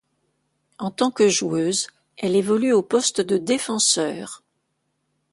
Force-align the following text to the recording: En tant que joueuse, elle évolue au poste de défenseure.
En 0.79 0.89
tant 0.89 1.11
que 1.11 1.29
joueuse, 1.29 1.85
elle 2.17 2.35
évolue 2.35 2.73
au 2.73 2.81
poste 2.81 3.21
de 3.21 3.37
défenseure. 3.37 4.41